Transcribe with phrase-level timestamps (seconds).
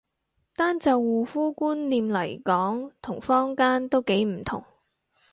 [0.55, 4.65] 單就護膚觀念嚟講同坊間都幾唔同